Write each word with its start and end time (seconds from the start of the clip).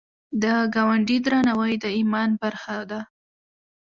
د 0.41 0.43
ګاونډي 0.73 1.17
درناوی 1.25 1.73
د 1.83 1.85
ایمان 1.97 2.29
برخه 2.41 2.77
ده 2.89 3.01